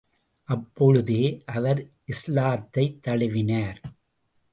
[0.43, 1.41] அப்பொழுதே
[1.45, 1.89] அவர்
[2.05, 3.81] இஸ்லாத்தைத் தழுவினார்.